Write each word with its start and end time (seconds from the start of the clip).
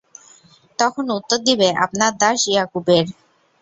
তখন 0.79 1.05
উত্তর 1.17 1.39
দিবে, 1.47 1.67
আপনার 1.85 2.11
দাস 2.21 2.39
ইয়াকুবের। 2.51 3.05